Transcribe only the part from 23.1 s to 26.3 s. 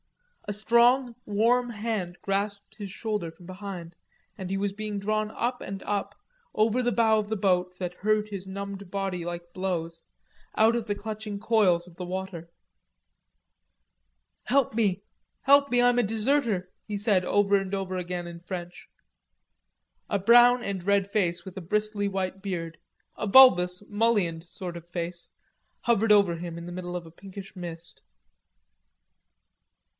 a bulbous, mullioned sort of face, hovered